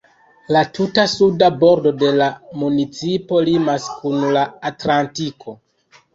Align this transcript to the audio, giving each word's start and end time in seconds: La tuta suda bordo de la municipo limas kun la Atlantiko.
La 0.55 0.61
tuta 0.77 1.03
suda 1.11 1.49
bordo 1.63 1.91
de 2.05 2.09
la 2.21 2.31
municipo 2.63 3.43
limas 3.51 3.87
kun 4.01 4.27
la 4.39 4.49
Atlantiko. 4.73 5.57